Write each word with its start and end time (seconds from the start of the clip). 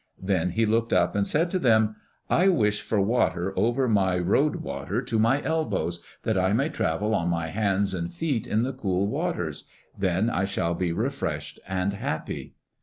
Then 0.23 0.49
he 0.49 0.65
looked 0.65 0.93
up 0.93 1.15
and 1.15 1.27
said 1.27 1.51
to 1.51 1.59
them, 1.59 1.95
"I 2.27 2.47
wish 2.47 2.81
for 2.81 2.99
water 2.99 3.53
over 3.55 3.87
my 3.87 4.17
road 4.17 4.55
water 4.55 4.99
to 5.03 5.19
my 5.19 5.43
elbows, 5.43 6.03
that 6.23 6.39
I 6.39 6.53
may 6.53 6.69
travel 6.69 7.13
on 7.13 7.29
my 7.29 7.49
hands 7.49 7.93
and 7.93 8.11
feet 8.11 8.47
in 8.47 8.63
the 8.63 8.73
cool 8.73 9.07
waters; 9.07 9.65
then 9.95 10.27
I 10.27 10.45
shall 10.45 10.73
be 10.73 10.91
refreshed 10.91 11.59
and 11.67 11.93
happy." 11.93 12.55